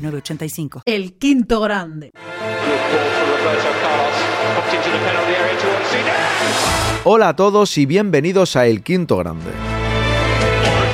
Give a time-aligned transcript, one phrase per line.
[0.00, 0.82] 906985.
[0.84, 2.10] El quinto grande.
[7.04, 9.50] Hola a todos y bienvenidos a El Quinto Grande.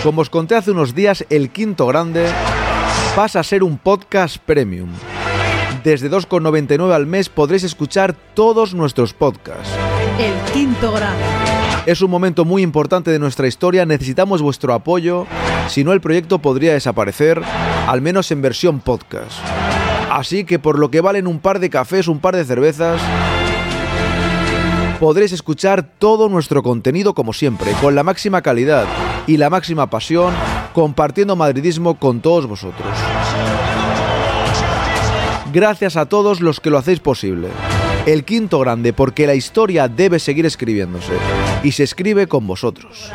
[0.02, 2.26] Como os conté hace unos días, El Quinto Grande
[3.16, 4.90] pasa a ser un podcast premium.
[5.82, 9.70] Desde 2,99 al mes podréis escuchar todos nuestros podcasts.
[10.18, 11.65] El quinto grande.
[11.86, 15.24] Es un momento muy importante de nuestra historia, necesitamos vuestro apoyo,
[15.68, 17.40] si no el proyecto podría desaparecer,
[17.86, 19.38] al menos en versión podcast.
[20.10, 23.00] Así que por lo que valen un par de cafés, un par de cervezas,
[24.98, 28.86] podréis escuchar todo nuestro contenido como siempre, con la máxima calidad
[29.28, 30.34] y la máxima pasión,
[30.74, 32.88] compartiendo madridismo con todos vosotros.
[35.52, 37.48] Gracias a todos los que lo hacéis posible.
[38.06, 41.12] El quinto grande, porque la historia debe seguir escribiéndose
[41.64, 43.10] y se escribe con vosotros.